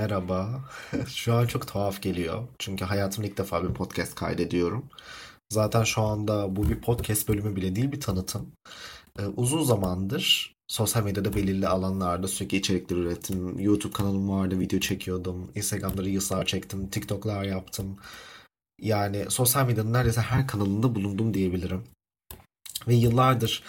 [0.00, 0.60] merhaba.
[1.08, 2.48] Şu an çok tuhaf geliyor.
[2.58, 4.84] Çünkü hayatımda ilk defa bir podcast kaydediyorum.
[5.52, 8.52] Zaten şu anda bu bir podcast bölümü bile değil bir tanıtım.
[9.18, 13.58] Ee, uzun zamandır sosyal medyada belirli alanlarda sürekli içerikler ürettim.
[13.58, 15.50] YouTube kanalım vardı, video çekiyordum.
[15.54, 17.96] Instagram'da Reels'lar çektim, TikTok'lar yaptım.
[18.80, 21.84] Yani sosyal medyanın neredeyse her kanalında bulundum diyebilirim.
[22.88, 23.62] Ve yıllardır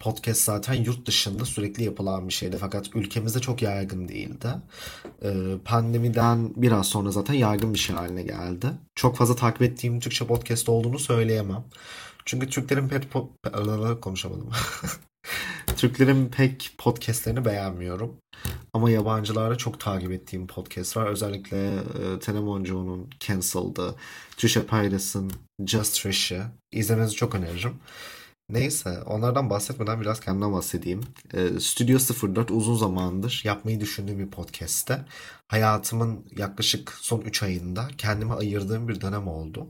[0.00, 2.56] podcast zaten yurt dışında sürekli yapılan bir şeydi.
[2.60, 4.48] Fakat ülkemizde çok yaygın değildi.
[5.22, 5.30] Ee,
[5.64, 8.66] pandemiden biraz sonra zaten yaygın bir şey haline geldi.
[8.94, 11.64] Çok fazla takip ettiğim Türkçe podcast olduğunu söyleyemem.
[12.24, 14.50] Çünkü Türklerin po- konuşamadım.
[15.76, 18.16] Türklerin pek podcastlerini beğenmiyorum.
[18.72, 21.06] Ama yabancılarda çok takip ettiğim podcast var.
[21.06, 23.94] Özellikle e, Tenemoncu'nun Canceled'ı,
[24.36, 25.32] Trisha Paytas'ın
[25.66, 26.42] Just Trish'i
[26.72, 27.74] izlemenizi çok öneririm.
[28.50, 31.00] Neyse onlardan bahsetmeden biraz kendimden bahsedeyim.
[31.32, 31.98] E, Studio
[32.34, 35.04] 04 uzun zamandır yapmayı düşündüğüm bir podcast'te
[35.48, 39.68] hayatımın yaklaşık son 3 ayında kendime ayırdığım bir dönem oldu.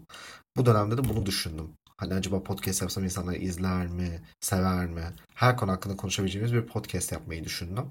[0.57, 1.73] Bu dönemde de bunu düşündüm.
[1.97, 5.03] Hani acaba podcast yapsam insanlar izler mi, sever mi?
[5.35, 7.91] Her konu hakkında konuşabileceğimiz bir podcast yapmayı düşündüm.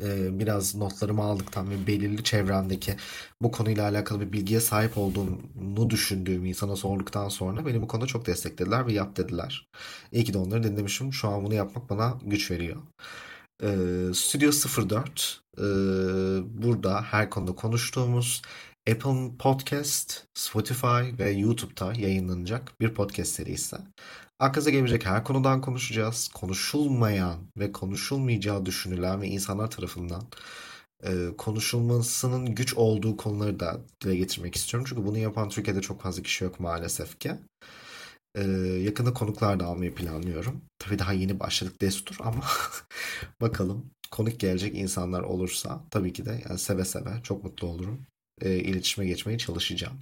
[0.00, 2.96] Ee, biraz notlarımı aldıktan ve belirli çevremdeki
[3.42, 8.26] bu konuyla alakalı bir bilgiye sahip olduğunu düşündüğüm insana sorduktan sonra beni bu konuda çok
[8.26, 9.68] desteklediler ve yap dediler.
[10.12, 11.12] İyi ki de onları dinlemişim.
[11.12, 12.76] Şu an bunu yapmak bana güç veriyor.
[13.62, 13.66] Ee,
[14.14, 14.50] Studio
[14.88, 15.62] 04 e,
[16.62, 18.42] burada her konuda konuştuğumuz
[18.90, 23.76] Apple Podcast, Spotify ve YouTube'da yayınlanacak bir podcast serisi.
[24.38, 26.28] Aklınıza gelebilecek her konudan konuşacağız.
[26.28, 30.22] Konuşulmayan ve konuşulmayacağı düşünülen ve insanlar tarafından
[31.04, 34.86] e, konuşulmasının güç olduğu konuları da dile getirmek istiyorum.
[34.88, 37.32] Çünkü bunu yapan Türkiye'de çok fazla kişi yok maalesef ki.
[38.36, 38.42] E,
[38.82, 40.62] yakında konuklar da almayı planlıyorum.
[40.78, 42.44] Tabii daha yeni başladık destur ama
[43.40, 48.06] bakalım konuk gelecek insanlar olursa tabii ki de yani seve seve çok mutlu olurum.
[48.40, 49.98] E, iletişime geçmeye çalışacağım.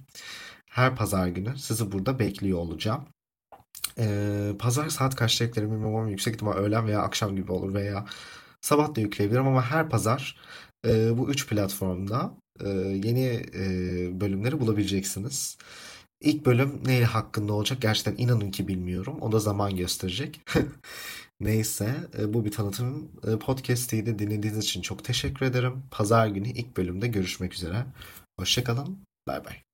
[0.69, 3.05] Her pazar günü sizi burada bekliyor olacağım.
[3.99, 8.05] Ee, pazar saat kaçta eklerim bilmiyorum ama yüksek ihtimal öğlen veya akşam gibi olur veya
[8.61, 10.37] sabah da yükleyebilirim ama her pazar
[10.87, 13.25] e, bu üç platformda e, yeni
[13.55, 15.57] e, bölümleri bulabileceksiniz.
[16.21, 19.17] İlk bölüm ne hakkında olacak gerçekten inanın ki bilmiyorum.
[19.21, 20.41] O da zaman gösterecek.
[21.39, 24.19] Neyse e, bu bir tanıtım e, podcast'iydi.
[24.19, 25.83] Dinlediğiniz için çok teşekkür ederim.
[25.91, 27.85] Pazar günü ilk bölümde görüşmek üzere.
[28.39, 29.05] Hoşçakalın.
[29.27, 29.72] Bay bay.